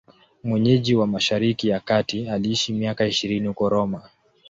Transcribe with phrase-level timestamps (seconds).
[0.43, 4.09] Mwenyeji wa Mashariki ya Kati, aliishi miaka ishirini huko Roma.